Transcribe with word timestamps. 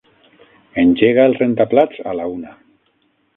Engega 0.83 1.25
el 1.31 1.35
rentaplats 1.41 2.01
a 2.13 2.17
la 2.21 2.27
una. 2.39 2.55